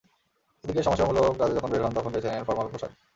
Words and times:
এদিকে 0.63 0.81
সমাজসেবামূলক 0.83 1.35
কাজে 1.39 1.53
যখন 1.57 1.69
বের 1.71 1.83
হন, 1.83 1.93
তখন 1.97 2.11
বেছে 2.13 2.29
নেন 2.29 2.43
ফরমাল 2.47 2.67
পোশাক। 2.71 2.91